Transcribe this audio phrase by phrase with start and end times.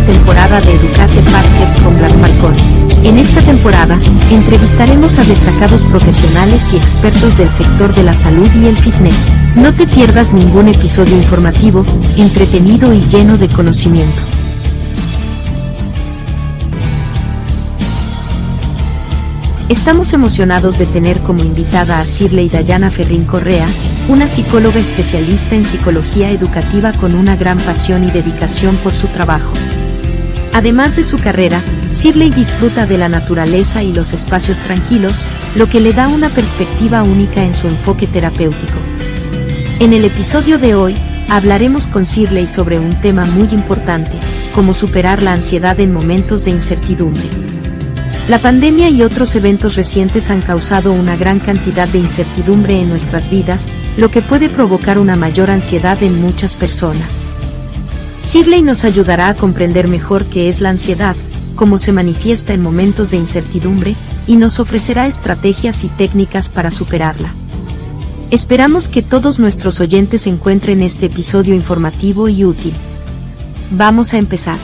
[0.00, 2.54] temporada de Educate Podcast con Black Falcón.
[3.04, 3.98] En esta temporada,
[4.30, 9.32] entrevistaremos a destacados profesionales y expertos del sector de la salud y el fitness.
[9.54, 11.84] No te pierdas ningún episodio informativo,
[12.16, 14.20] entretenido y lleno de conocimiento.
[19.68, 23.68] Estamos emocionados de tener como invitada a Shirley Dayana Ferrín Correa,
[24.08, 29.52] una psicóloga especialista en psicología educativa con una gran pasión y dedicación por su trabajo.
[30.56, 31.60] Además de su carrera,
[31.92, 35.22] Shirley disfruta de la naturaleza y los espacios tranquilos,
[35.54, 38.78] lo que le da una perspectiva única en su enfoque terapéutico.
[39.80, 40.96] En el episodio de hoy,
[41.28, 44.12] hablaremos con Shirley sobre un tema muy importante,
[44.54, 47.28] cómo superar la ansiedad en momentos de incertidumbre.
[48.30, 53.28] La pandemia y otros eventos recientes han causado una gran cantidad de incertidumbre en nuestras
[53.28, 57.35] vidas, lo que puede provocar una mayor ansiedad en muchas personas.
[58.36, 61.16] Sibley nos ayudará a comprender mejor qué es la ansiedad,
[61.54, 63.94] cómo se manifiesta en momentos de incertidumbre,
[64.26, 67.32] y nos ofrecerá estrategias y técnicas para superarla.
[68.30, 72.74] Esperamos que todos nuestros oyentes encuentren este episodio informativo y útil.
[73.70, 74.58] Vamos a empezar.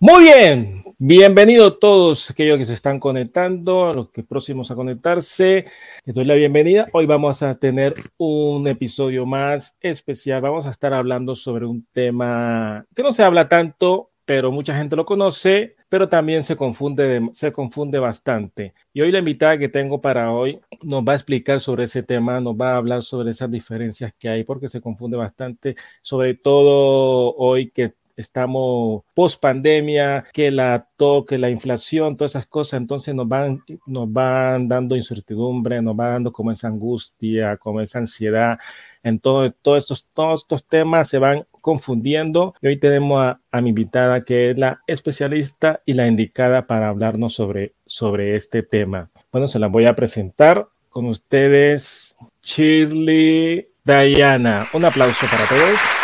[0.00, 5.66] Muy bien, Bienvenidos todos aquellos que se están conectando, los que próximos a conectarse.
[6.06, 6.88] Les doy la bienvenida.
[6.94, 10.40] Hoy vamos a tener un episodio más especial.
[10.40, 14.96] Vamos a estar hablando sobre un tema que no se habla tanto, pero mucha gente
[14.96, 18.72] lo conoce, pero también se confunde, se confunde bastante.
[18.94, 22.40] Y hoy la invitada que tengo para hoy nos va a explicar sobre ese tema,
[22.40, 27.34] nos va a hablar sobre esas diferencias que hay, porque se confunde bastante, sobre todo
[27.36, 33.28] hoy que estamos post pandemia, que la toque, la inflación, todas esas cosas, entonces nos
[33.28, 38.58] van, nos van dando incertidumbre, nos va dando como esa angustia, como esa ansiedad.
[39.02, 42.54] Entonces, todos estos, todos estos temas se van confundiendo.
[42.62, 46.88] Y hoy tenemos a, a, mi invitada que es la especialista y la indicada para
[46.88, 49.10] hablarnos sobre, sobre este tema.
[49.32, 54.68] Bueno, se la voy a presentar con ustedes, Shirley Diana.
[54.72, 56.03] Un aplauso para todos.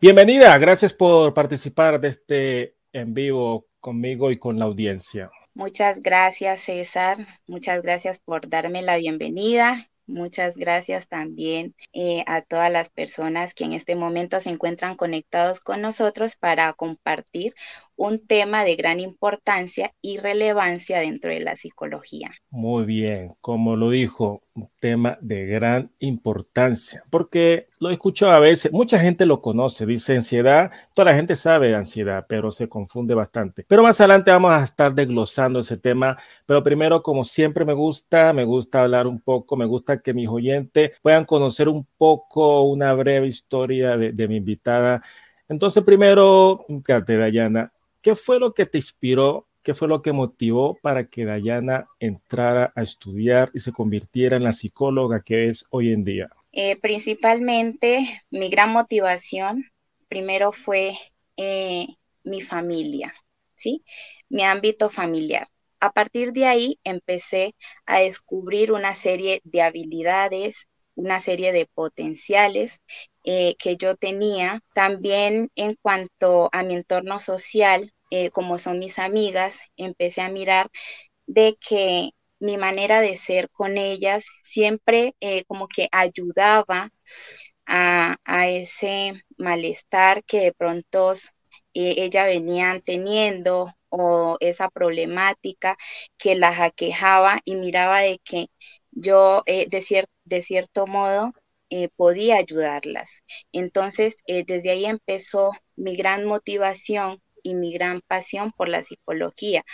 [0.00, 0.58] Bienvenida.
[0.58, 5.30] Gracias por participar de este en vivo conmigo y con la audiencia.
[5.54, 7.18] Muchas gracias, César.
[7.46, 9.88] Muchas gracias por darme la bienvenida.
[10.06, 15.60] Muchas gracias también eh, a todas las personas que en este momento se encuentran conectados
[15.60, 17.54] con nosotros para compartir
[17.96, 22.30] un tema de gran importancia y relevancia dentro de la psicología.
[22.50, 28.72] Muy bien, como lo dijo, un tema de gran importancia, porque lo escucho a veces,
[28.72, 33.64] mucha gente lo conoce, dice ansiedad, toda la gente sabe ansiedad, pero se confunde bastante.
[33.66, 36.16] Pero más adelante vamos a estar desglosando ese tema,
[36.46, 40.28] pero primero, como siempre me gusta, me gusta hablar un poco, me gusta que mis
[40.28, 45.02] oyentes puedan conocer un poco, una breve historia de, mi invitada.
[45.48, 46.64] Entonces, primero,
[47.06, 47.72] Dayana,
[48.04, 49.48] ¿Qué fue lo que te inspiró?
[49.62, 54.44] ¿Qué fue lo que motivó para que Dayana entrara a estudiar y se convirtiera en
[54.44, 56.28] la psicóloga que es hoy en día?
[56.52, 59.64] Eh, principalmente mi gran motivación
[60.06, 60.92] primero fue
[61.38, 61.86] eh,
[62.24, 63.14] mi familia,
[63.56, 63.82] ¿sí?
[64.28, 65.48] Mi ámbito familiar.
[65.80, 67.54] A partir de ahí empecé
[67.86, 72.82] a descubrir una serie de habilidades, una serie de potenciales
[73.24, 74.62] eh, que yo tenía.
[74.74, 80.70] También en cuanto a mi entorno social, eh, como son mis amigas, empecé a mirar
[81.26, 86.90] de que mi manera de ser con ellas siempre eh, como que ayudaba
[87.66, 88.16] a,
[88.48, 91.14] ese malestar que de pronto
[91.74, 95.76] ellas venían teniendo o esa problemática
[96.18, 98.48] que las aquejaba y miraba de que
[98.90, 99.66] yo de,
[100.24, 101.32] de cierto modo
[101.70, 103.24] eh, podía ayudarlas.
[103.52, 109.64] Entonces, eh, desde ahí empezó mi gran motivación y mi gran pasión por la psicología.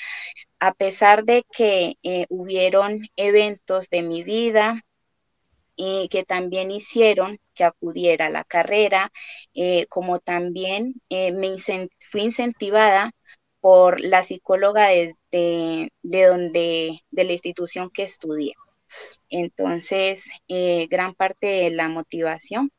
[0.60, 4.82] A pesar de que eh, hubieron eventos de mi vida
[6.10, 9.10] que también hicieron que acudiera a la carrera,
[9.88, 13.12] como también me fui incentivada
[13.60, 15.14] por la psicóloga de,
[16.02, 18.52] de donde, de la institución que estudié.
[19.30, 22.70] Entonces, eh, gran parte de la motivación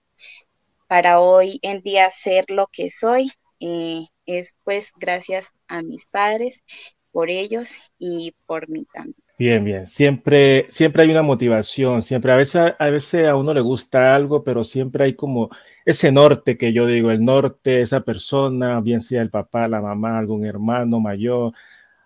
[0.88, 6.64] para hoy en día ser lo que soy eh, es pues gracias a mis padres,
[7.12, 9.16] por ellos y por mí también.
[9.38, 9.88] Bien, bien.
[9.88, 14.44] Siempre, siempre hay una motivación, siempre a veces, a veces a uno le gusta algo,
[14.44, 15.50] pero siempre hay como
[15.84, 20.18] ese norte que yo digo, el norte, esa persona, bien sea el papá, la mamá,
[20.18, 21.54] algún hermano mayor,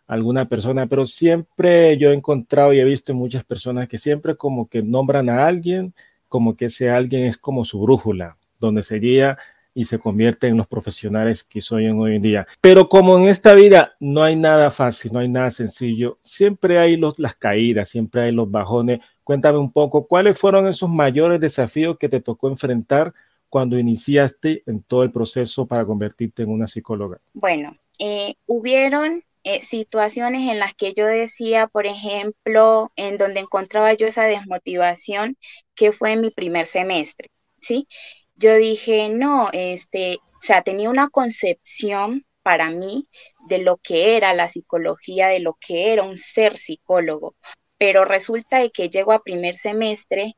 [0.07, 4.67] alguna persona, pero siempre yo he encontrado y he visto muchas personas que siempre como
[4.67, 5.93] que nombran a alguien,
[6.29, 9.37] como que ese alguien es como su brújula, donde sería
[9.77, 12.47] y se convierte en los profesionales que soy hoy en día.
[12.61, 16.95] Pero como en esta vida no hay nada fácil, no hay nada sencillo, siempre hay
[16.95, 19.01] los, las caídas, siempre hay los bajones.
[19.23, 23.13] Cuéntame un poco, ¿cuáles fueron esos mayores desafíos que te tocó enfrentar
[23.49, 27.19] cuando iniciaste en todo el proceso para convertirte en una psicóloga?
[27.33, 33.93] Bueno, eh, hubieron eh, situaciones en las que yo decía, por ejemplo, en donde encontraba
[33.93, 35.37] yo esa desmotivación,
[35.75, 37.29] que fue en mi primer semestre,
[37.61, 37.87] ¿sí?
[38.35, 43.07] Yo dije, no, este, o sea, tenía una concepción para mí
[43.47, 47.35] de lo que era la psicología, de lo que era un ser psicólogo,
[47.77, 50.35] pero resulta de que llego a primer semestre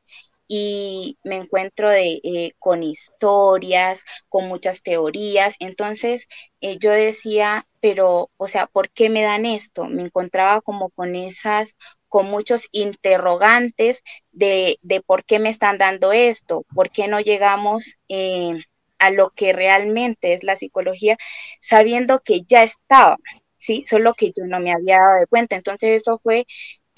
[0.48, 5.56] y me encuentro de, eh, con historias, con muchas teorías.
[5.60, 6.26] Entonces
[6.60, 9.84] eh, yo decía, pero, o sea, ¿por qué me dan esto?
[9.86, 11.76] Me encontraba como con esas,
[12.08, 14.02] con muchos interrogantes
[14.32, 18.58] de, de por qué me están dando esto, por qué no llegamos eh,
[18.98, 21.16] a lo que realmente es la psicología,
[21.60, 23.16] sabiendo que ya estaba.
[23.56, 25.56] Sí, solo que yo no me había dado cuenta.
[25.56, 26.46] Entonces eso fue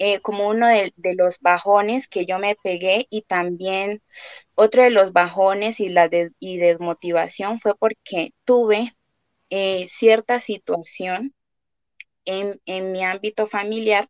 [0.03, 4.01] eh, como uno de, los bajones que yo me pegué y también
[4.55, 6.09] otro de los bajones y la
[6.39, 8.95] y desmotivación fue porque tuve
[9.51, 11.35] eh, cierta situación
[12.25, 14.09] en, en mi ámbito familiar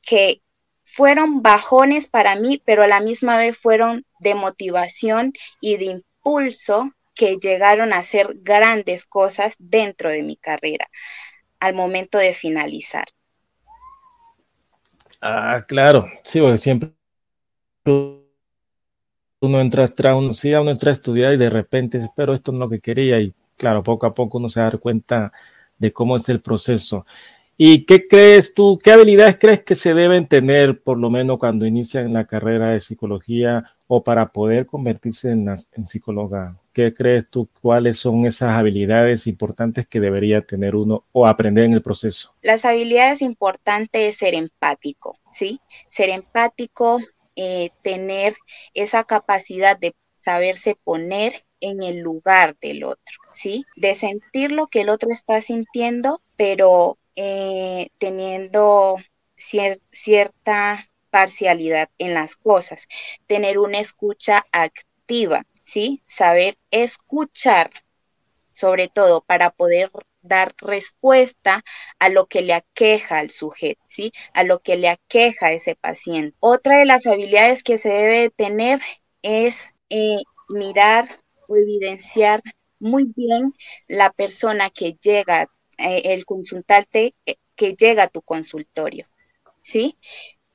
[0.00, 0.40] que
[0.82, 6.90] fueron bajones para mí, pero a la misma vez fueron de motivación y de impulso
[7.14, 10.88] que llegaron a hacer grandes cosas dentro de mi carrera
[11.60, 13.04] al momento de finalizar.
[15.20, 16.94] Ah, claro, sí, porque siempre
[19.40, 20.30] uno entra, a uno,
[20.60, 23.34] uno entra a estudiar y de repente, pero esto no es lo que quería y
[23.56, 25.32] claro, poco a poco uno se da cuenta
[25.78, 27.06] de cómo es el proceso.
[27.56, 31.66] ¿Y qué crees tú, qué habilidades crees que se deben tener por lo menos cuando
[31.66, 36.58] inician la carrera de psicología o para poder convertirse en, psicóloga?
[36.72, 37.48] ¿Qué crees tú?
[37.60, 42.34] ¿Cuáles son esas habilidades importantes que debería tener uno o aprender en el proceso?
[42.42, 45.60] Las habilidades importantes es ser empático, ¿sí?
[45.88, 47.00] Ser empático,
[47.36, 48.34] eh, tener
[48.74, 53.64] esa capacidad de saberse poner en el lugar del otro, ¿sí?
[53.76, 58.96] De sentir lo que el otro está sintiendo, pero eh, teniendo
[59.36, 62.88] cierta parcialidad en las cosas,
[63.28, 66.02] tener una escucha activa, ¿sí?
[66.06, 67.70] Saber escuchar,
[68.50, 71.62] sobre todo para poder dar respuesta
[72.00, 74.10] a lo que le aqueja al sujeto, ¿sí?
[74.32, 76.36] A lo que le aqueja a ese paciente.
[76.40, 78.80] Otra de las habilidades que se debe tener
[79.22, 80.18] es eh,
[80.48, 82.42] mirar o evidenciar
[82.80, 83.54] muy bien
[83.86, 89.06] la persona que llega, eh, el consultante eh, que llega a tu consultorio,
[89.62, 89.96] ¿sí?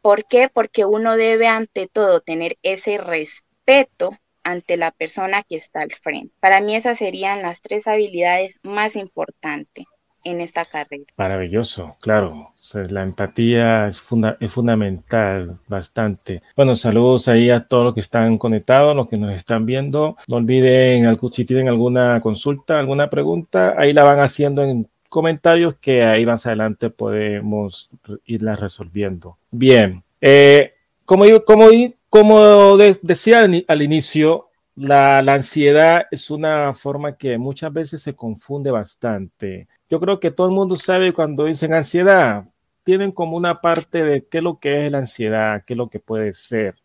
[0.02, 0.50] ¿Por qué?
[0.52, 6.34] Porque uno debe ante todo tener ese respeto ante la persona que está al frente.
[6.40, 9.86] Para mí esas serían las tres habilidades más importantes
[10.24, 11.06] en esta carrera.
[11.18, 12.54] Maravilloso, claro.
[12.74, 16.42] la empatía es, fundamental, bastante.
[16.56, 20.18] Bueno, saludos ahí a todos los que están conectados, los que nos están viendo.
[20.28, 26.04] No olviden, si tienen alguna consulta, alguna pregunta, ahí la van haciendo en comentarios que
[26.04, 27.90] ahí más adelante podemos
[28.26, 29.38] irla resolviendo.
[29.52, 30.74] Bien, eh,
[31.06, 31.68] como, como,
[32.10, 38.72] como decía al, inicio, la, la, ansiedad es una forma que muchas veces se confunde
[38.72, 39.68] bastante.
[39.90, 42.46] Yo creo que todo el mundo sabe cuando dicen ansiedad,
[42.84, 45.90] tienen como una parte de qué es lo que es la ansiedad, qué es lo
[45.90, 46.76] que puede ser.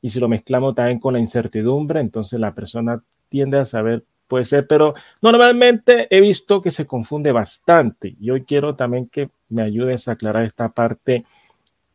[0.00, 4.44] Y si lo mezclamos también con la incertidumbre, entonces la persona tiende a saber, puede
[4.44, 8.14] ser, pero normalmente he visto que se confunde bastante.
[8.20, 11.24] Y hoy quiero también que me ayudes a aclarar esta parte.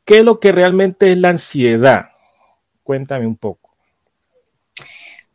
[0.03, 2.09] ¿Qué es lo que realmente es la ansiedad?
[2.83, 3.75] Cuéntame un poco.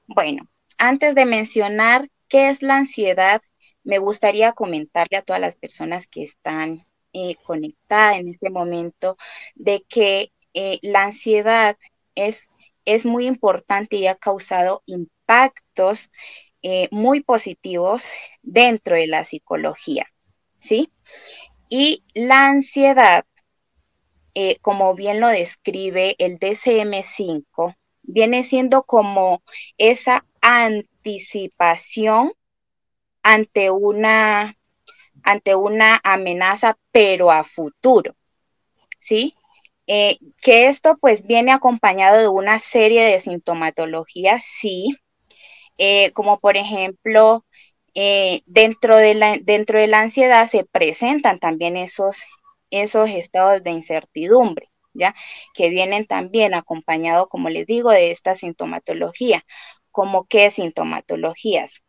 [0.07, 3.41] Bueno, antes de mencionar qué es la ansiedad,
[3.85, 9.17] me gustaría comentarle a todas las personas que están eh, conectadas en este momento
[9.55, 11.77] de que eh, la ansiedad
[12.15, 12.49] es,
[12.85, 16.11] es muy importante y ha causado impactos
[16.63, 18.11] eh, muy positivos
[18.43, 20.07] dentro de la psicología,
[20.59, 20.93] ¿sí?
[21.69, 23.25] Y la ansiedad
[24.41, 29.43] eh, como bien lo describe el DCM5, viene siendo como
[29.79, 32.33] esa anticipación
[33.25, 34.55] ante una,
[35.25, 38.15] ante una amenaza, pero a futuro,
[39.01, 39.35] ¿sí?
[39.89, 44.97] Eh, que esto pues viene acompañado de una serie de sintomatologías, sí,
[45.79, 47.45] eh, como por ejemplo
[47.95, 52.25] eh, dentro, de la, dentro de la ansiedad se presentan también esos,
[52.71, 55.15] esos estados de incertidumbre, ¿ya?
[55.55, 59.45] Que vienen también acompañados, como les digo, de esta sintomatología.
[59.91, 61.83] ¿Como qué sintomatologías?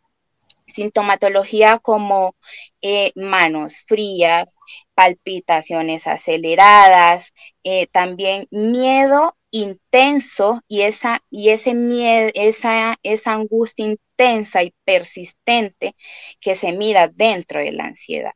[0.74, 2.36] Sintomatología como
[2.82, 4.56] eh, manos frías,
[4.94, 7.34] palpitaciones aceleradas,
[7.64, 15.96] eh, también miedo intenso y esa, y ese miedo, esa, esa angustia intensa y persistente
[16.40, 18.34] que se mira dentro de la ansiedad.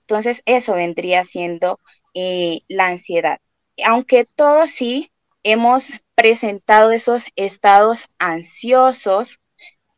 [0.00, 1.80] Entonces, eso vendría siendo
[2.14, 3.40] eh, la ansiedad.
[3.84, 5.10] Aunque todos sí
[5.42, 9.40] hemos presentado esos estados ansiosos,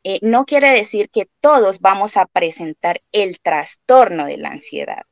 [0.05, 5.03] eh, no quiere decir que todos vamos a presentar el trastorno de la ansiedad,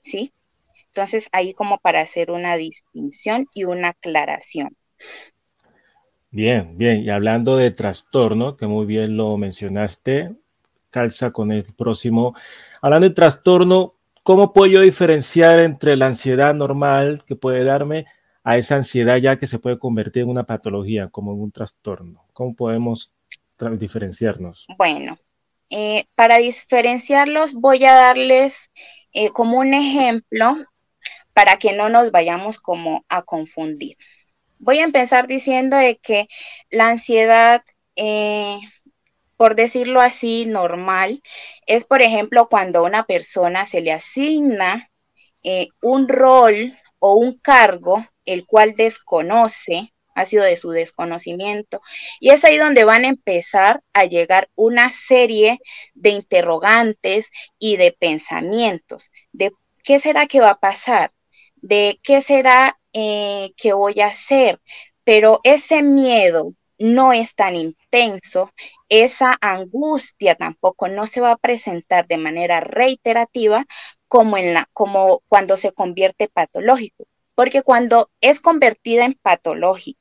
[0.00, 0.32] ¿sí?
[0.88, 4.76] Entonces, ahí como para hacer una distinción y una aclaración.
[6.30, 7.02] Bien, bien.
[7.02, 10.34] Y hablando de trastorno, que muy bien lo mencionaste,
[10.90, 12.34] calza con el próximo.
[12.82, 18.06] Hablando de trastorno, ¿cómo puedo yo diferenciar entre la ansiedad normal que puede darme
[18.42, 22.24] a esa ansiedad ya que se puede convertir en una patología, como en un trastorno?
[22.32, 23.12] ¿Cómo podemos
[23.68, 24.66] diferenciarnos?
[24.78, 25.18] Bueno,
[25.70, 28.70] eh, para diferenciarlos voy a darles
[29.12, 30.56] eh, como un ejemplo
[31.32, 33.96] para que no nos vayamos como a confundir.
[34.58, 36.26] Voy a empezar diciendo de que
[36.70, 37.62] la ansiedad,
[37.96, 38.58] eh,
[39.36, 41.22] por decirlo así, normal,
[41.66, 44.90] es por ejemplo cuando a una persona se le asigna
[45.80, 51.80] un rol o un cargo el cual desconoce ha sido de su desconocimiento.
[52.20, 55.58] Y es ahí donde van a empezar a llegar una serie
[55.94, 59.52] de interrogantes y de pensamientos, de
[59.82, 61.12] qué será que va a pasar,
[61.56, 64.60] de qué será eh, que voy a hacer.
[65.04, 68.50] Pero ese miedo no es tan intenso,
[68.88, 73.66] esa angustia tampoco no se va a presentar de manera reiterativa
[74.08, 77.06] como, en la, como cuando se convierte patológico
[77.40, 79.18] porque cuando es convertida en,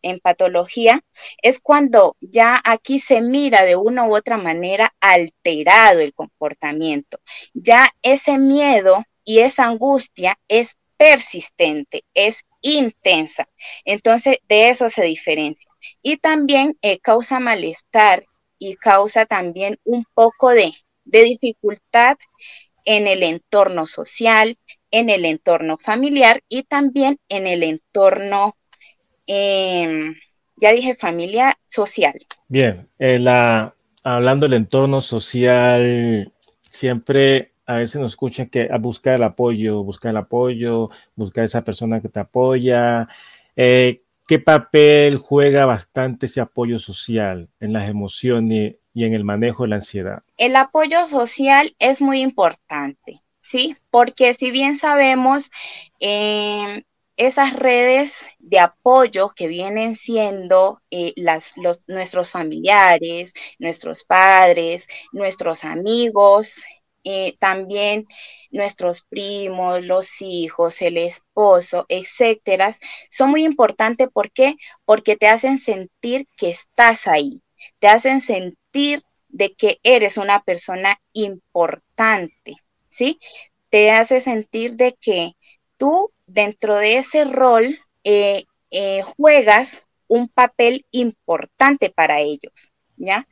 [0.02, 1.02] en patología,
[1.42, 7.20] es cuando ya aquí se mira de una u otra manera alterado el comportamiento.
[7.54, 13.48] Ya ese miedo y esa angustia es persistente, es intensa.
[13.86, 15.72] Entonces, de eso se diferencia.
[16.02, 18.26] Y también eh, causa malestar
[18.58, 20.74] y causa también un poco de,
[21.06, 22.18] de dificultad
[22.90, 24.58] en el entorno social,
[24.90, 28.56] en el entorno familiar y también en el entorno,
[29.28, 30.16] em,
[30.58, 32.16] ya dije, familia social.
[32.48, 39.24] Bien, la, hablando del entorno social, siempre a veces nos escuchan que a buscar el
[39.24, 43.08] apoyo, buscar el apoyo, buscar esa persona que te apoya.
[43.56, 49.64] Eh, ¿Qué papel juega bastante ese apoyo social en las emociones y en el manejo
[49.64, 50.22] de la ansiedad?
[50.38, 53.24] El apoyo social es muy importante.
[53.42, 53.76] ¿sí?
[53.90, 55.50] Porque si bien sabemos,
[56.00, 56.84] em,
[57.18, 65.64] esas redes de apoyo que vienen siendo eh, las, los, nuestros familiares, nuestros padres, nuestros
[65.66, 66.64] amigos,
[67.04, 68.08] eh, también
[68.52, 72.76] nuestros primos, los hijos, el esposo, etcétera,
[73.10, 74.10] son muy importantes.
[74.14, 74.56] ¿Por qué?
[74.86, 77.42] Porque te hacen sentir que estás ahí,
[77.80, 82.56] te hacen sentir de que eres una persona importante.
[82.90, 83.20] ¿sí?
[83.70, 85.34] Te hace sentir de que
[85.78, 93.28] tú dentro de ese rol eh, eh, juegas un papel importante para ellos, ¿ya?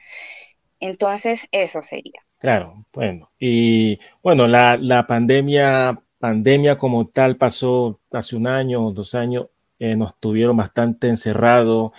[0.79, 2.26] Entonces, eso sería.
[2.47, 8.93] Claro, bueno, y bueno, la, la pandemia, pandemia como tal pasó hace un año o
[8.93, 9.47] dos años,
[9.79, 11.91] eh, nos tuvieron bastante encerrados.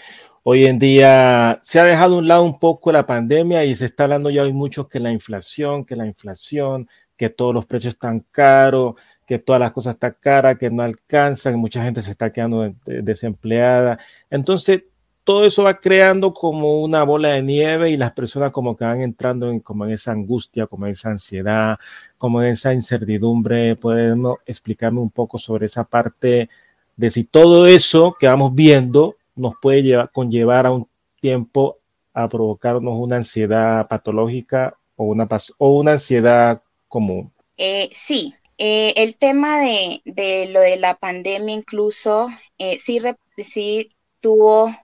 [0.44, 3.84] Hoy en día se ha dejado a un lado un poco la pandemia y se
[3.84, 7.92] está hablando ya hoy mucho que la inflación, que la inflación, que todos los precios
[7.92, 8.94] están caros,
[9.26, 13.98] que todas las cosas están caras, que no alcanzan, mucha gente se está quedando desempleada.
[14.30, 14.84] Entonces,
[15.28, 19.02] todo eso va creando como una bola de nieve y las personas como que van
[19.02, 21.76] entrando en, como en esa angustia, como en esa ansiedad,
[22.16, 23.76] como en esa incertidumbre.
[23.76, 26.48] ¿Podemos explicarme un poco sobre esa parte
[26.96, 30.88] de si todo eso que vamos viendo nos puede llevar, conllevar a un
[31.20, 31.76] tiempo
[32.14, 37.30] a provocarnos una ansiedad patológica o una, o una ansiedad común.
[37.58, 42.98] Eh, sí, eh, el tema de, lo de la pandemia incluso eh, sí,
[43.36, 44.74] sí, tuvo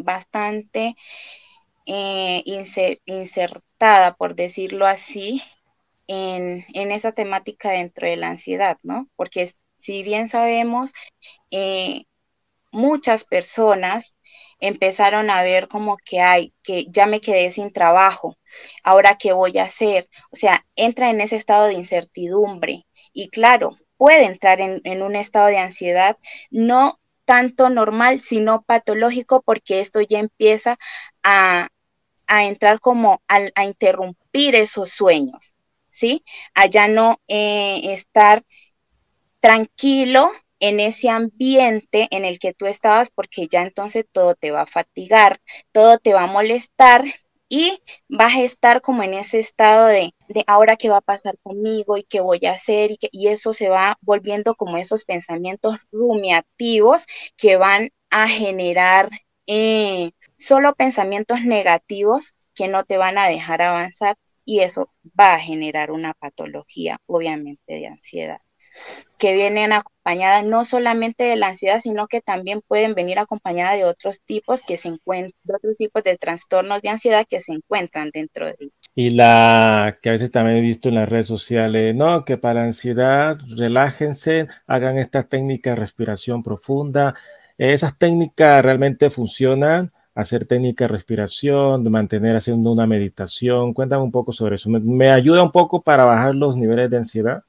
[0.00, 0.96] bastante
[3.06, 5.42] insertada, por decirlo así,
[6.06, 9.08] en, esa temática dentro de la ansiedad, ¿no?
[9.16, 10.92] Porque si bien sabemos,
[12.72, 14.16] muchas personas
[14.58, 18.36] empezaron a ver como que hay, que ya me quedé sin trabajo,
[18.82, 20.08] ahora qué voy a hacer.
[20.32, 25.46] O sea, entra en ese estado de incertidumbre y claro, puede entrar en, un estado
[25.46, 26.16] de ansiedad,
[26.50, 26.98] no
[27.32, 30.76] tanto normal, sino patológico, porque esto ya empieza
[31.22, 31.70] a,
[32.28, 35.54] entrar como a, interrumpir esos sueños,
[35.88, 36.24] ¿sí?
[36.52, 38.44] A ya no eh, estar
[39.40, 44.62] tranquilo en ese ambiente en el que tú estabas, porque ya entonces todo te va
[44.62, 45.40] a fatigar,
[45.72, 47.02] todo te va a molestar
[47.48, 51.36] y vas a estar como en ese estado de, de ahora qué va a pasar
[51.42, 55.76] conmigo y qué voy a hacer y, y eso se va volviendo como esos pensamientos
[55.92, 59.10] rumiativos que van a generar
[59.46, 65.40] eh, solo pensamientos negativos que no te van a dejar avanzar y eso va a
[65.40, 68.40] generar una patología obviamente de ansiedad
[69.18, 73.84] que vienen acompañadas no solamente de la ansiedad, sino que también pueden venir acompañadas de
[73.84, 78.10] otros tipos que se encuentran, de otros tipos de trastornos de ansiedad que se encuentran
[78.12, 78.81] dentro de ellos.
[78.94, 82.60] Y la que a veces también he visto en las redes sociales, no, que para
[82.60, 87.14] la ansiedad relájense, hagan esta técnica de respiración profunda.
[87.56, 93.72] Esas técnicas realmente funcionan hacer técnica de respiración, de mantener haciendo una meditación.
[93.72, 94.68] Cuéntame un poco sobre eso.
[94.68, 97.44] ¿Me, ayuda un poco para bajar los niveles de ansiedad?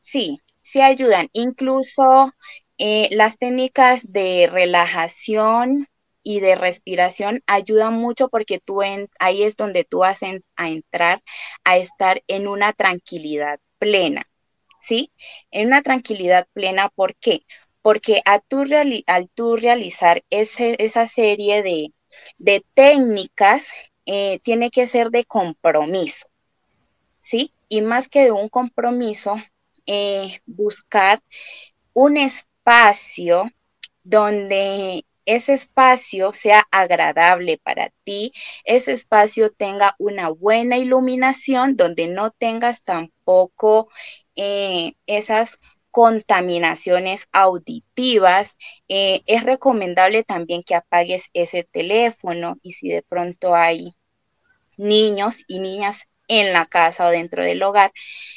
[0.00, 1.28] Sí, sí ayudan.
[1.32, 2.32] Incluso
[2.78, 5.86] eh, las técnicas de relajación
[6.22, 8.80] y de respiración ayudan mucho porque tú
[9.18, 10.20] ahí es donde tú vas
[10.56, 11.22] a entrar
[11.64, 14.24] a estar en una tranquilidad plena.
[14.80, 15.12] ¿Sí?
[15.50, 17.40] En una tranquilidad plena, ¿por qué?
[17.82, 18.64] Porque a tú
[19.06, 21.62] al tú realizar esa serie
[22.38, 23.68] de, técnicas,
[24.06, 26.28] eh, tiene que ser de compromiso,
[27.20, 27.52] ¿sí?
[27.68, 29.36] Y más que de un compromiso,
[29.86, 31.22] eh, buscar
[31.92, 33.50] un espacio
[34.02, 38.32] donde ese espacio sea agradable para ti,
[38.64, 43.90] ese espacio tenga una buena iluminación, donde no tengas tampoco
[44.36, 45.58] eh, esas
[45.90, 48.56] contaminaciones auditivas.
[48.88, 53.94] Eh, es recomendable también que apagues ese teléfono y si de pronto hay
[54.78, 57.92] niños y niñas en la casa o dentro del hogar,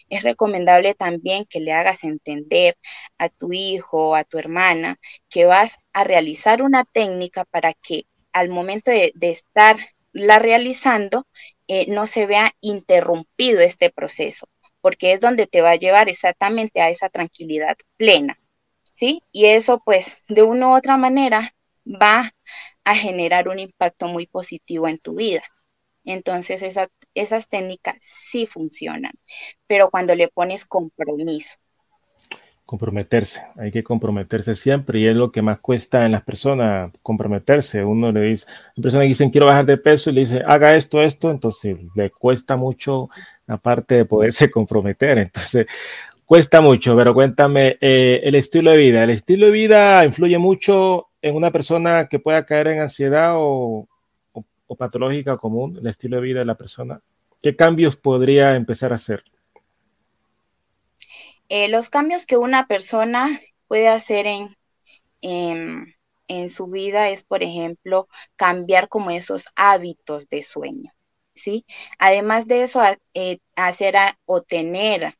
[0.10, 2.78] es recomendable también que le hagas entender
[3.18, 5.00] a tu hijo o a tu hermana
[5.30, 9.78] que vas a realizar una técnica para que al momento de, estar
[10.14, 11.28] la realizando
[11.68, 14.48] eh, no se vea interrumpido este proceso,
[14.82, 18.40] porque es donde te va a llevar exactamente a esa tranquilidad plena,
[18.94, 19.24] ¿sí?
[19.32, 22.34] Y eso pues de una u otra manera va
[22.84, 25.44] a generar un impacto muy positivo en tu vida.
[26.04, 26.62] Entonces
[27.14, 29.14] esas técnicas sí funcionan,
[29.68, 31.58] pero cuando le pones compromiso.
[32.66, 37.84] Comprometerse, hay que comprometerse siempre y es lo que más cuesta en las personas, comprometerse.
[37.84, 41.02] Uno le dice, las personas dicen quiero bajar de peso y le dice haga esto,
[41.02, 43.10] esto, entonces le cuesta mucho
[43.46, 45.18] la parte de poderse comprometer.
[45.18, 45.68] Entonces,
[46.26, 51.10] cuesta mucho, pero cuéntame, eh, el estilo de vida, ¿el estilo de vida influye mucho
[51.22, 53.90] en una persona que pueda caer en ansiedad o,
[54.76, 57.02] patológica común, el estilo de vida de la persona?
[57.42, 59.24] ¿Qué cambios podría empezar a hacer?
[61.50, 64.56] Eh, los cambios que una persona puede hacer en,
[65.22, 70.94] en, su vida es, por ejemplo, cambiar como esos hábitos de sueño,
[71.34, 71.66] ¿sí?
[72.00, 72.82] Además de eso,
[73.14, 75.16] eh, hacer o tener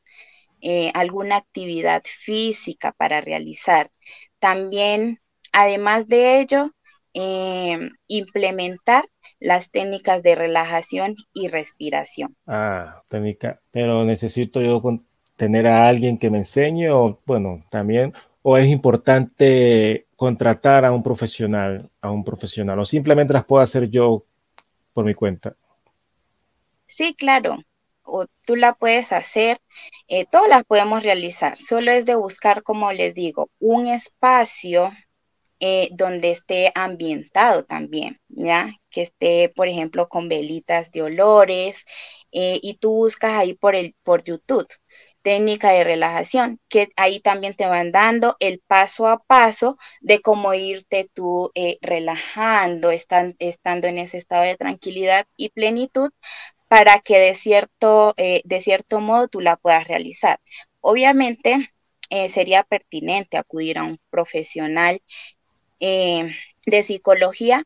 [0.62, 3.92] eh, alguna actividad física para realizar.
[4.40, 5.20] También,
[5.52, 6.72] además de ello,
[7.14, 9.06] implementar
[9.40, 12.36] las técnicas de relajación y respiración.
[12.48, 14.82] Ah, técnica, pero necesito yo
[15.36, 21.04] tener a alguien que me enseñe o, bueno, también, o es importante contratar a un
[21.04, 24.24] profesional, a un profesional, o simplemente las puedo hacer yo
[24.94, 25.56] por mi cuenta.
[26.86, 27.58] Sí, claro,
[28.04, 29.58] o tú la puedes hacer,
[30.08, 34.92] eh, todas las podemos realizar, solo es de buscar, como les digo, un espacio
[35.64, 38.74] eh, donde esté ambientado también, ¿ya?
[38.90, 41.86] Que esté, por ejemplo, con velitas de olores
[42.32, 44.68] eh, y tú buscas ahí por, el, por YouTube
[45.22, 50.56] técnica de relajación, que ahí también te van dando el paso a paso de cómo
[50.56, 56.10] irte tú eh, relajando, estando en ese estado de tranquilidad y plenitud
[56.68, 60.40] para que de cierto, de cierto modo tú la puedas realizar.
[60.80, 61.72] Obviamente,
[62.30, 65.02] sería pertinente acudir a un profesional
[65.82, 66.32] eh,
[66.66, 67.66] de psicología,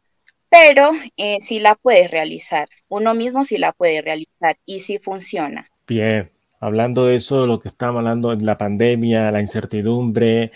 [0.50, 2.70] pero eh, sí la puedes realizar.
[2.90, 5.70] Uno mismo sí la puede realizar y sí funciona.
[5.88, 10.52] Bien, hablando de eso, lo que estamos hablando la pandemia, la incertidumbre,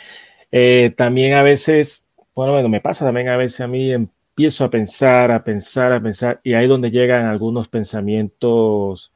[0.54, 4.70] Eh, también a veces, bueno, bueno, me pasa también a veces a mí empiezo a
[4.72, 9.14] pensar, a pensar, a pensar, y ahí donde llegan algunos pensamientos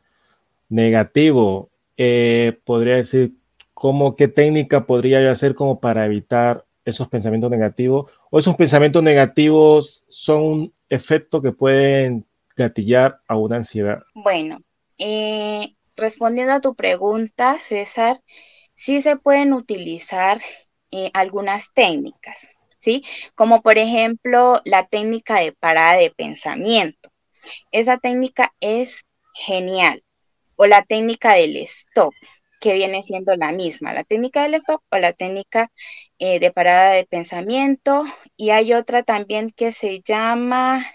[0.69, 1.67] negativos.
[1.97, 3.33] Eh, podría decir,
[3.73, 8.11] ¿cómo qué técnica podría yo hacer como para evitar esos pensamientos negativos?
[8.35, 14.01] ¿O esos pensamientos negativos son un efecto que pueden gatillar a una ansiedad?
[14.15, 14.63] Bueno,
[14.97, 18.17] eh, respondiendo a tu pregunta, César,
[18.73, 20.41] sí se pueden utilizar
[20.89, 23.03] eh, algunas técnicas, ¿sí?
[23.35, 27.11] Como por ejemplo la técnica de parada de pensamiento.
[27.71, 29.01] Esa técnica es
[29.35, 30.01] genial.
[30.55, 32.15] O la técnica del stop,
[32.63, 35.69] que viene siendo la misma, la técnica del stop o la técnica
[36.17, 38.05] eh, de parada de pensamiento.
[38.37, 40.85] Y hay otra también que se llama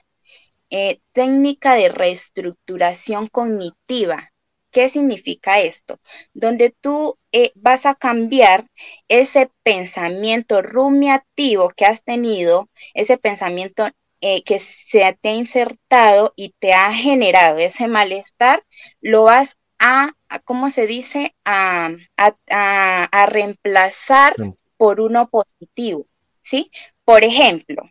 [0.70, 4.30] eh, técnica de reestructuración cognitiva.
[4.70, 6.00] ¿Qué significa esto?
[6.32, 8.64] Donde tú eh, vas a cambiar
[9.08, 16.72] ese pensamiento rumiativo que has tenido, ese pensamiento que se te ha insertado y te
[16.72, 18.64] ha generado ese malestar,
[19.00, 20.12] lo vas a,
[20.44, 21.34] ¿cómo se dice?
[21.44, 24.34] A, a, reemplazar
[24.76, 26.06] por uno positivo,
[26.42, 26.70] ¿sí?
[27.04, 27.82] Por ejemplo,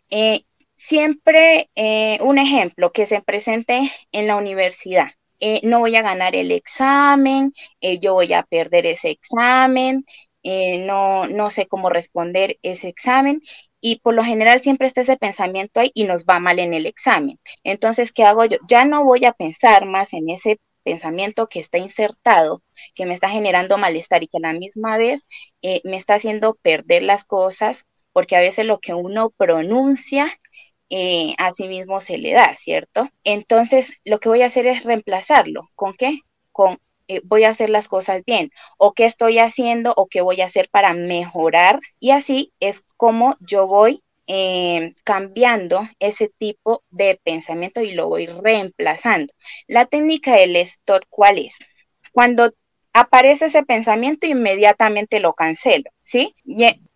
[0.78, 5.08] siempre eh, un ejemplo que se presente en la universidad.
[5.40, 10.04] Eh, no voy a ganar el examen, eh, yo voy a perder ese examen,
[10.86, 13.42] no, no sé cómo responder ese examen
[13.82, 16.86] y por lo general siempre está ese pensamiento ahí y nos va mal en el
[16.86, 17.38] examen.
[17.64, 18.56] Entonces, ¿qué hago yo?
[18.66, 22.62] Ya no voy a pensar más en ese pensamiento que está insertado,
[22.94, 25.26] que me está generando malestar y que a la misma vez
[25.84, 30.32] me está haciendo perder las cosas, porque a veces lo que uno pronuncia
[30.90, 33.08] eh, a sí mismo se le da, ¿cierto?
[33.22, 35.68] Entonces, lo que voy a hacer es reemplazarlo.
[35.74, 36.20] ¿Con qué?
[36.50, 40.40] Con eh, voy a hacer las cosas bien, o qué estoy haciendo, o qué voy
[40.40, 41.80] a hacer para mejorar.
[42.00, 48.26] Y así es como yo voy eh, cambiando ese tipo de pensamiento y lo voy
[48.26, 49.32] reemplazando.
[49.66, 51.58] La técnica del stop, ¿cuál es?
[52.12, 52.52] Cuando
[53.00, 56.34] aparece ese pensamiento, inmediatamente lo cancelo, ¿sí?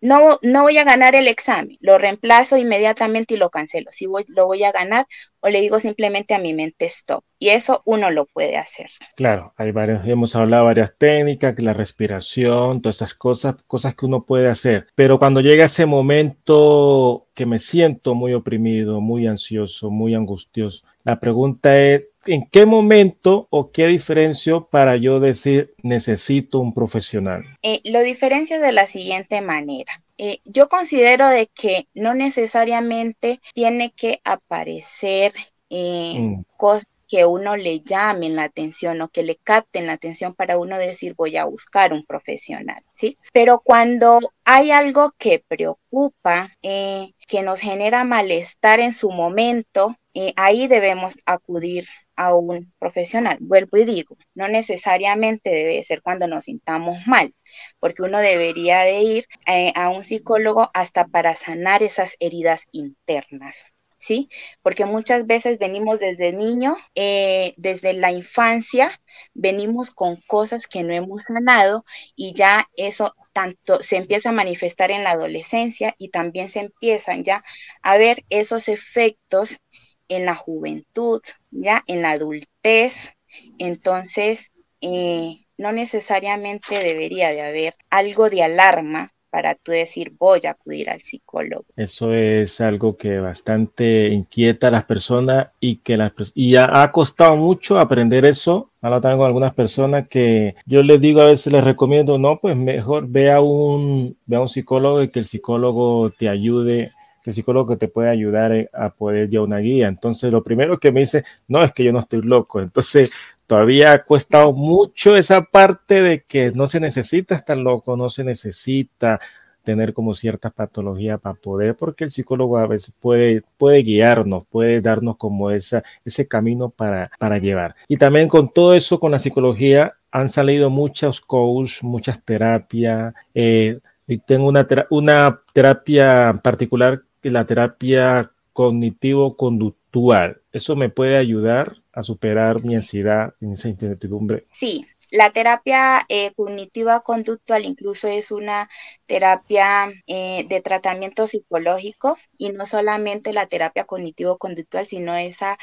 [0.01, 3.89] No, no voy a ganar el examen, lo reemplazo inmediatamente y lo cancelo.
[3.91, 5.07] Si voy, lo voy a ganar
[5.39, 7.23] o le digo simplemente a mi mente stop.
[7.39, 8.89] Y eso uno lo puede hacer.
[9.15, 9.73] Claro, hay
[10.05, 14.87] hemos hablado varias técnicas, la respiración, todas esas cosas, cosas que uno puede hacer.
[14.95, 21.19] Pero cuando llega ese momento que me siento muy oprimido, muy ansioso, muy angustioso, la
[21.19, 27.43] pregunta es, ¿en qué momento o qué diferencio para yo decir necesito un profesional?
[27.61, 30.01] Eh, lo diferencia de la siguiente manera.
[30.17, 35.33] Eh, yo considero de que no necesariamente tiene que aparecer
[35.69, 36.43] eh, mm.
[36.55, 40.79] cosas que uno le llamen la atención o que le capten la atención para uno
[40.79, 43.19] decir voy a buscar un profesional, ¿sí?
[43.31, 49.95] Pero cuando hay algo que preocupa, que nos genera malestar en su momento,
[50.35, 53.37] ahí debemos acudir a un profesional.
[53.41, 57.35] Vuelvo y digo, no necesariamente debe ser cuando nos sintamos mal,
[57.79, 63.67] porque uno debería de ir eh, a un psicólogo hasta para sanar esas heridas internas.
[64.03, 64.27] ¿Sí?
[64.61, 68.99] Porque muchas veces venimos desde niño, eh, desde la infancia,
[69.33, 74.91] venimos con cosas que no hemos sanado y ya eso tanto se empieza a manifestar
[74.91, 77.45] en la adolescencia y también se empiezan ya
[77.81, 79.61] a ver esos efectos
[80.09, 83.13] en la juventud, ya en la adultez.
[83.57, 90.51] Entonces, eh, no necesariamente debería de haber algo de alarma para tú decir voy a
[90.51, 91.65] acudir al psicólogo.
[91.75, 97.35] Eso es algo que bastante inquieta a las personas y que las y ha, costado
[97.35, 98.69] mucho aprender eso.
[98.79, 103.07] Ahora tengo algunas personas que yo les digo a veces les recomiendo no, pues mejor
[103.07, 106.91] ve a un ve a un psicólogo y que el psicólogo te ayude
[107.25, 109.87] el psicólogo te puede ayudar a poder llevar una guía.
[109.87, 112.59] Entonces, lo primero que me dice, no, es que yo no estoy loco.
[112.59, 113.11] Entonces,
[113.53, 118.23] todavía ha costado mucho esa parte de que no se necesita estar loco, no se
[118.23, 119.19] necesita
[119.61, 124.81] tener como cierta patología para poder, porque el psicólogo a veces puede, puede guiarnos, puede
[124.81, 127.75] darnos como esa, ese camino para, para llevar.
[127.87, 133.13] Y también con todo eso, con la psicología, han salido muchos coaches, muchas terapias.
[133.35, 140.41] Eh, y tengo una, una terapia particular la terapia cognitivo-conductual.
[140.51, 144.45] ¿Eso me puede ayudar a superar mi ansiedad esa incertidumbre?
[144.51, 148.69] Sí, la terapia eh, cognitiva conductual incluso es una
[149.05, 155.57] terapia eh, de tratamiento psicológico y no solamente la terapia cognitivo conductual, sino esa,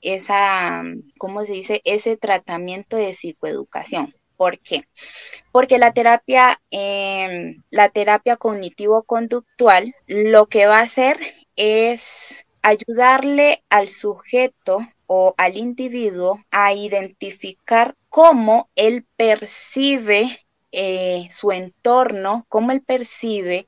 [0.00, 0.82] esa,
[1.18, 1.82] ¿cómo se dice?
[1.84, 4.86] Ese tratamiento de psicoeducación ¿Por qué?
[5.50, 11.18] Porque la terapia, em, la terapia cognitivo-conductual lo que va a hacer
[11.56, 20.40] es ayudarle al sujeto o al individuo a identificar cómo él percibe
[20.78, 23.66] eh, su entorno, cómo él percibe,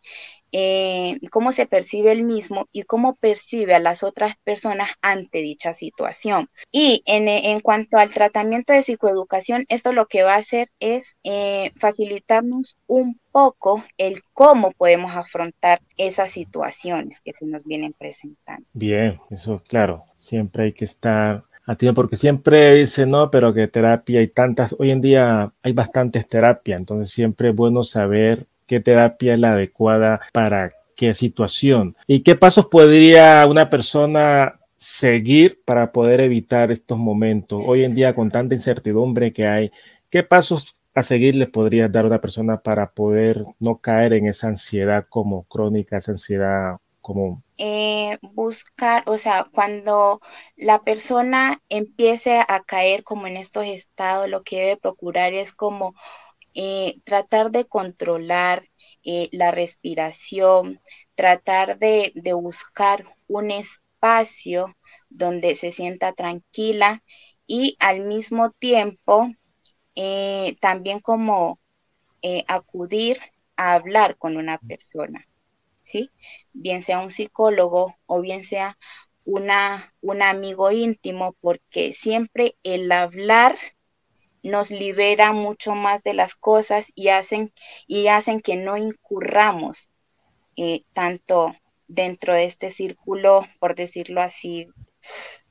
[0.53, 5.73] eh, cómo se percibe él mismo y cómo percibe a las otras personas ante dicha
[5.73, 6.51] situación.
[6.71, 11.73] Y en, cuanto al tratamiento de psicoeducación, esto lo que va a hacer es eh,
[11.77, 18.66] facilitarnos un poco el cómo podemos afrontar esas situaciones que se nos vienen presentando.
[18.75, 21.48] Bien, eso claro, siempre hay que estar
[21.94, 26.81] porque siempre dice, no, pero que terapia hay tantas, hoy en día hay bastantes terapias,
[26.81, 32.37] entonces siempre es bueno saber qué terapia es la adecuada para qué situación y qué
[32.37, 37.62] pasos podría una persona seguir para poder evitar estos momentos.
[37.66, 39.70] Hoy en día, con tanta incertidumbre que hay,
[40.09, 44.48] ¿qué pasos a seguir le podría dar una persona para poder no caer en esa
[44.48, 46.78] ansiedad como crónica, esa ansiedad
[47.09, 47.42] común?
[47.57, 50.21] Eh, buscar, o sea, cuando
[50.57, 55.94] la persona empiece a caer como en estos estados, lo que debe procurar es como
[56.61, 58.64] eh, tratar de controlar
[59.05, 60.81] eh, la respiración,
[61.14, 64.77] tratar de, buscar un espacio
[65.09, 67.05] donde se sienta tranquila
[67.47, 69.31] y al mismo tiempo
[69.94, 71.61] eh, también como
[72.49, 73.18] acudir
[73.57, 75.25] a hablar con una persona,
[76.53, 78.77] Bien sea un psicólogo o bien sea
[79.24, 83.55] una, un amigo íntimo, porque siempre el hablar
[84.42, 87.53] nos libera mucho más de las cosas y hacen,
[87.87, 89.90] y hacen que no incurramos
[90.57, 91.55] eh, tanto
[91.87, 94.66] dentro de este círculo, por decirlo así,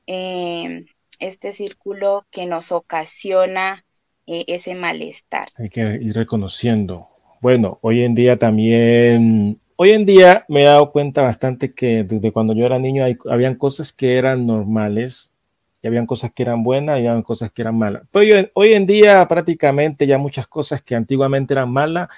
[0.06, 0.86] em,
[1.18, 3.84] este círculo que nos ocasiona
[4.26, 5.48] eh, ese malestar.
[5.56, 7.08] Hay que ir reconociendo.
[7.40, 12.32] Bueno, hoy en día también, hoy en día me he dado cuenta bastante que desde
[12.32, 15.32] cuando yo era niño hay, habían cosas que eran normales
[15.80, 18.02] y habían cosas que eran buenas y habían cosas que eran malas.
[18.10, 22.08] Pero hoy, en día prácticamente ya muchas cosas que antiguamente eran malas,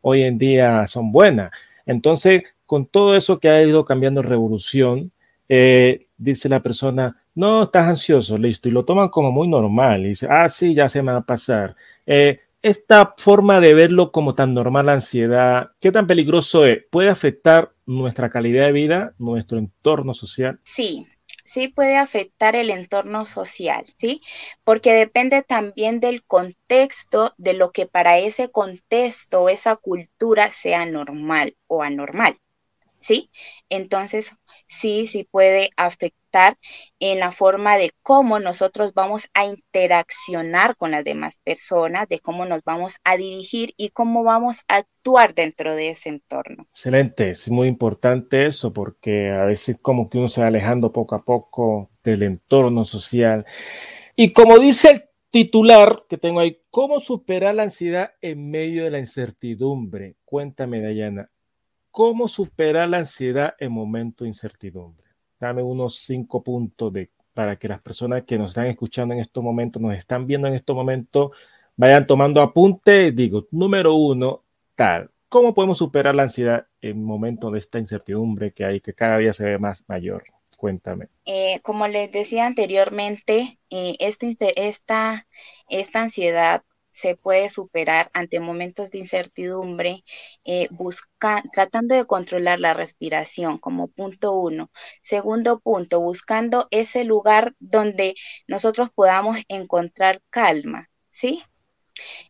[0.00, 1.50] hoy en día son buenas.
[1.84, 5.12] Entonces, con todo eso que ha ido cambiando revolución,
[5.46, 10.08] eh, dice la persona, no, estás ansioso, listo, y lo toman como muy normal, y
[10.08, 11.76] dice, ah, sí, ya se me va a pasar.
[12.06, 16.84] Eh, esta forma de verlo como tan normal la ansiedad, ¿qué tan peligroso es?
[16.90, 20.60] ¿Puede afectar nuestra calidad de vida, nuestro entorno social?
[20.64, 21.06] Sí,
[21.44, 24.20] sí puede afectar el entorno social, ¿sí?
[24.64, 30.86] Porque depende también del contexto, de lo que para ese contexto o esa cultura sea
[30.86, 32.36] normal o anormal.
[33.00, 33.30] ¿sí?
[33.68, 34.34] Entonces,
[34.66, 36.19] sí, sí puede afectar
[37.00, 42.44] en la forma de cómo nosotros vamos a interaccionar con las demás personas, de cómo
[42.46, 46.66] nos vamos a dirigir y cómo vamos a actuar dentro de ese entorno.
[46.70, 51.14] Excelente, es muy importante eso porque a veces como que uno se va alejando poco
[51.14, 53.44] a poco del entorno social.
[54.16, 58.90] Y como dice el titular que tengo ahí, ¿cómo superar la ansiedad en medio de
[58.90, 60.16] la incertidumbre?
[60.24, 61.30] Cuéntame, Dayana.
[61.90, 65.09] ¿Cómo superar la ansiedad en momento de incertidumbre?
[65.40, 69.42] Dame unos cinco puntos de, para que las personas que nos están escuchando en estos
[69.42, 71.30] momentos, nos están viendo en estos momentos,
[71.76, 73.10] vayan tomando apunte.
[73.12, 75.10] Digo, número uno, tal.
[75.30, 79.32] ¿Cómo podemos superar la ansiedad en momento de esta incertidumbre que hay, que cada día
[79.32, 80.24] se ve más mayor?
[80.56, 81.06] Cuéntame.
[81.24, 85.26] Eh, como les decía anteriormente, eh, esta,
[85.68, 86.62] esta ansiedad
[87.00, 90.04] se puede superar ante momentos de incertidumbre,
[90.44, 90.68] eh,
[91.50, 94.70] tratando de controlar la respiración como punto uno.
[95.00, 98.14] Segundo punto, buscando ese lugar donde
[98.46, 101.42] nosotros podamos encontrar calma, ¿sí?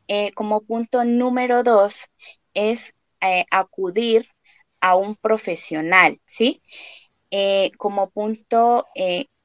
[0.07, 2.07] Eh, como punto número dos
[2.55, 4.29] es eh, acudir
[4.81, 6.63] a un profesional, ¿sí?
[7.77, 8.87] como punto,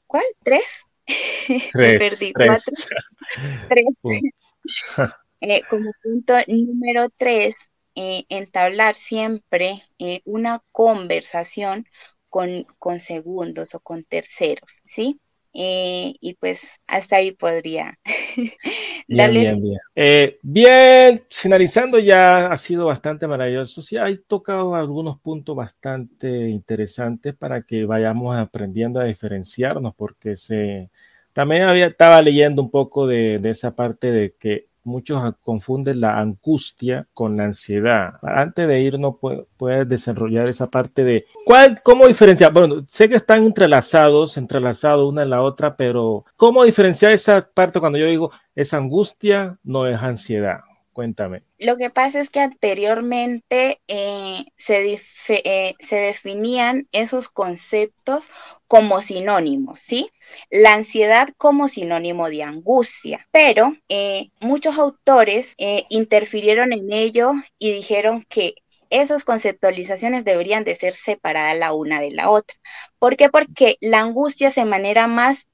[0.07, 0.23] ¿cuál?
[0.43, 0.85] ¿Tres?
[1.71, 2.87] Tres, tres.
[5.41, 11.85] Eh, como punto número tres, eh, entablar siempre eh, una conversación
[12.29, 15.19] con, con, segundos o con terceros, ¿sí?
[15.57, 17.93] y pues hasta ahí podría
[19.07, 19.61] darles.
[19.61, 21.23] Bien, bien, bien.
[21.29, 23.81] finalizando ya ha sido bastante maravilloso.
[23.81, 30.89] Sí, hay tocado algunos puntos bastante interesantes para que vayamos aprendiendo a diferenciarnos, porque se
[31.35, 37.09] también había, estaba leyendo un poco de, esa parte de que muchos confunden la angustia
[37.13, 38.13] con la ansiedad.
[38.21, 39.15] Antes de irnos,
[39.57, 42.53] puedes desarrollar esa parte de cuál, cómo diferenciar.
[42.53, 47.81] Bueno, sé que están entrelazados, entrelazados una en la otra, pero ¿cómo diferenciar esa parte
[47.81, 50.61] cuando yo digo es angustia, no es ansiedad?
[50.95, 51.43] Cuéntame.
[51.57, 58.31] Lo que pasa es que anteriormente eh, se, eh, se, definían esos conceptos
[58.69, 60.09] como sinónimos, ¿sí?
[60.49, 65.55] La ansiedad como sinónimo de angustia, pero eh, muchos autores
[65.89, 68.55] interfirieron en ello y dijeron que
[68.89, 72.55] esas conceptualizaciones deberían de ser separadas la una de la otra.
[72.99, 73.27] ¿Por qué?
[73.27, 75.49] Porque la angustia se manera más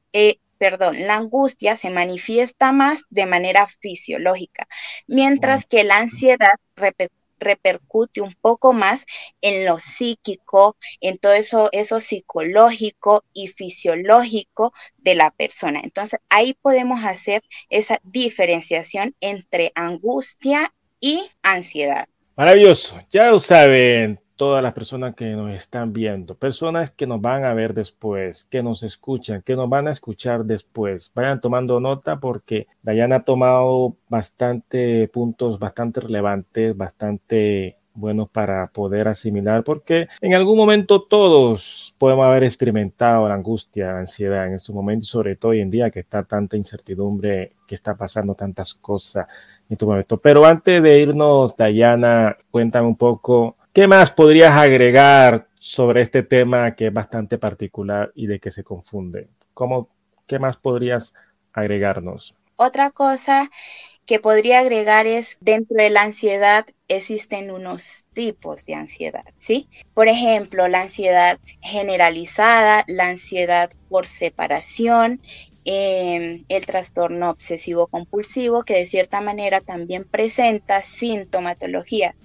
[0.61, 4.67] perdón, la angustia se manifiesta más de manera fisiológica,
[5.07, 6.53] mientras que la ansiedad
[7.39, 9.07] repercute un poco más
[9.41, 15.81] en lo psíquico, en todo eso, eso psicológico y fisiológico de la persona.
[15.83, 22.07] Entonces, ahí podemos hacer esa diferenciación entre angustia y ansiedad.
[22.35, 27.45] Maravilloso, ya lo saben, todas las personas que nos están viendo, personas que nos van
[27.45, 31.11] a ver después, que nos escuchan, que nos van a escuchar después.
[31.13, 39.09] Vayan tomando nota porque Dayana ha tomado bastante puntos bastante relevantes, bastante buenos para poder
[39.09, 44.73] asimilar, porque en algún momento todos podemos haber experimentado la angustia, la ansiedad en estos
[44.73, 49.27] momentos, sobre todo hoy en día que está tanta incertidumbre, que está pasando tantas cosas
[49.69, 50.17] en tu momento.
[50.17, 56.75] Pero antes de irnos, Dayana, cuéntame un poco ¿Qué más podrías agregar sobre este tema
[56.75, 59.29] que es bastante particular y de que se confunde?
[59.53, 59.87] ¿Cómo,
[60.27, 61.13] ¿Qué más podrías
[61.53, 62.35] agregarnos?
[62.57, 63.49] Otra cosa
[64.05, 69.69] que podría agregar es dentro de la ansiedad existen unos tipos de ansiedad, ¿sí?
[69.93, 75.21] Por ejemplo, la ansiedad generalizada, la ansiedad por separación
[75.63, 82.15] Em, el trastorno obsesivo compulsivo, que de cierta manera también presenta sintomatología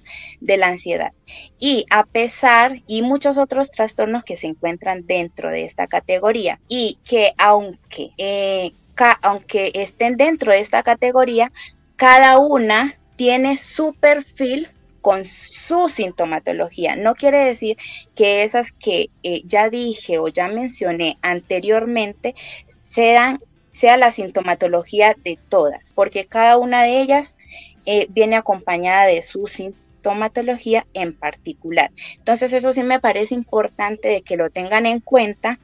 [0.40, 1.12] de la ansiedad.
[1.58, 6.98] Y a pesar, y muchos otros trastornos que se encuentran dentro de esta categoría, y
[7.04, 8.72] que aunque, eh,
[9.20, 11.52] aunque estén dentro de esta categoría,
[11.96, 14.68] cada una tiene su perfil
[15.02, 16.96] con su sintomatología.
[16.96, 17.76] No quiere decir
[18.14, 22.34] que esas que eh, ya dije o ya mencioné anteriormente
[22.96, 23.40] sean,
[23.72, 27.36] sea la sintomatología de todas, porque cada una de ellas
[27.84, 31.90] eh, viene acompañada de su sintomatología en particular.
[32.16, 35.58] Entonces eso sí me parece importante de que lo tengan en cuenta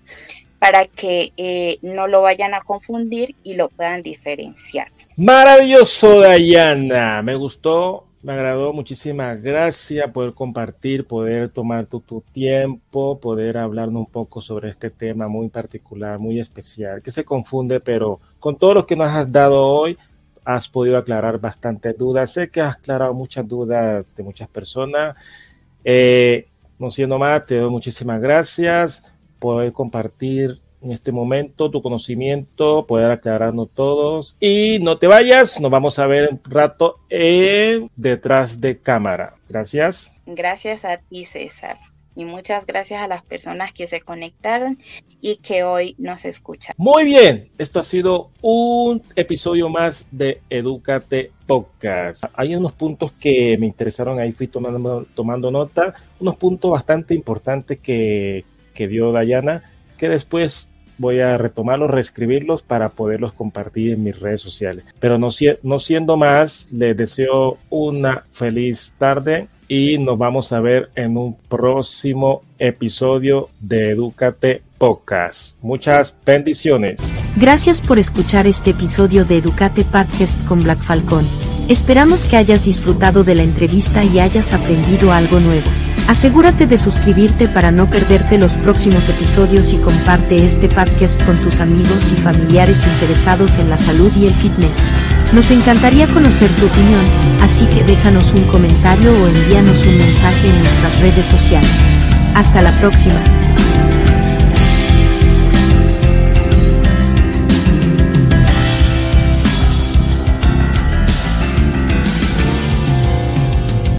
[0.58, 4.88] para que eh, no lo vayan a confundir y lo puedan diferenciar.
[5.16, 7.22] Maravilloso, Dayana.
[7.22, 14.00] Me gustó me agradó, muchísimas gracias poder compartir, poder tomar tu, tu, tiempo, poder hablarnos
[14.02, 18.74] un poco sobre este tema muy particular, muy especial, que se confunde, pero con todo
[18.74, 19.98] lo que nos has dado hoy,
[20.44, 22.32] has podido aclarar bastantes dudas.
[22.32, 25.16] Sé que has aclarado muchas dudas de muchas personas.
[25.84, 29.02] Eh, no siendo más, te doy muchísimas gracias
[29.38, 34.36] por compartir en este momento tu conocimiento, poder aclararnos todos.
[34.40, 37.00] Y no te vayas, nos vamos a ver un rato
[37.96, 39.36] detrás de cámara.
[39.48, 40.20] Gracias.
[40.26, 41.76] Gracias a ti, César.
[42.14, 44.78] Y muchas gracias a las personas que se conectaron
[45.22, 46.74] y que hoy nos escuchan.
[46.76, 52.24] Muy bien, esto ha sido un episodio más de Educate Podcast.
[52.34, 57.78] Hay unos puntos que me interesaron, ahí fui tomando, tomando nota, unos puntos bastante importantes
[57.78, 59.62] que, que dio Dayana,
[59.96, 60.68] que después
[61.02, 64.86] voy a retomarlos, reescribirlos para poderlos compartir en mis redes sociales.
[64.98, 65.28] Pero no,
[65.62, 71.36] no siendo más, les deseo una feliz tarde y nos vamos a ver en un
[71.48, 75.56] próximo episodio de Educate Podcast.
[75.60, 77.16] Muchas bendiciones.
[77.36, 81.51] Gracias por escuchar este episodio de Educate Podcast con Black Falcon.
[81.72, 85.70] Esperamos que hayas disfrutado de la entrevista y hayas aprendido algo nuevo.
[86.06, 91.60] Asegúrate de suscribirte para no perderte los próximos episodios y comparte este podcast con tus
[91.60, 94.70] amigos y familiares interesados en la salud y el fitness.
[95.32, 97.06] Nos encantaría conocer tu opinión,
[97.40, 101.70] así que déjanos un comentario o envíanos un mensaje en nuestras redes sociales.
[102.34, 103.22] Hasta la próxima.